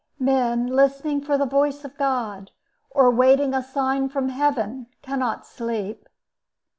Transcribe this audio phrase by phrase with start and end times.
[0.17, 2.49] Men listening for the voice of God,
[2.89, 6.09] or waiting a sign from Heaven, cannot sleep.